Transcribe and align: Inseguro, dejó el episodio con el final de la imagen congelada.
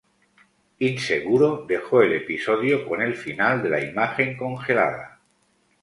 Inseguro, 0.79 1.63
dejó 1.67 2.01
el 2.01 2.13
episodio 2.13 2.87
con 2.89 3.03
el 3.03 3.13
final 3.13 3.61
de 3.61 3.69
la 3.69 3.83
imagen 3.85 4.35
congelada. 4.35 5.19